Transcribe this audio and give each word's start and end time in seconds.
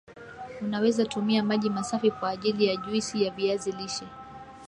unaweza 0.61 1.05
tumia 1.05 1.43
maji 1.43 1.69
masafi 1.69 2.11
kwa 2.11 2.29
ajili 2.29 2.65
ya 2.65 2.75
juisi 2.75 3.23
ya 3.23 3.31
viazi 3.31 3.71
lishe 3.71 4.05